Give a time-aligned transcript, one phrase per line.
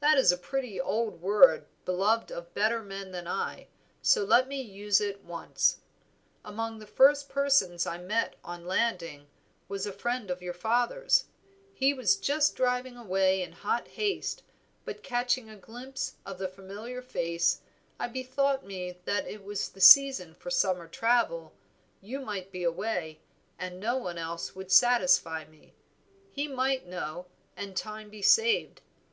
[0.00, 3.68] That is a pretty old word beloved of better men than I,
[4.02, 5.76] so let me use it once.
[6.44, 9.28] Among the first persons I met on landing
[9.68, 11.26] was a friend of your father's;
[11.72, 14.42] he was just driving away in hot haste,
[14.84, 17.60] but catching a glimpse of the familiar face,
[17.96, 21.52] I bethought me that it was the season for summer travel,
[22.00, 23.20] you might be away,
[23.56, 25.74] and no one else would satisfy me;
[26.32, 27.26] he might know,
[27.56, 28.80] and time be saved.